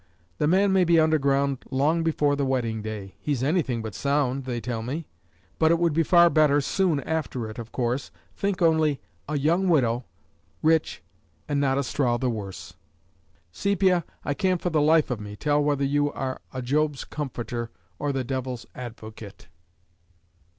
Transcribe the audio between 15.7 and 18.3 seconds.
you are a Job's comforter or the